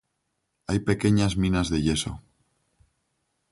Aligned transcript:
Hay 0.65 0.79
pequeñas 0.79 1.37
minas 1.37 1.69
de 1.69 1.79
yeso. 1.85 2.13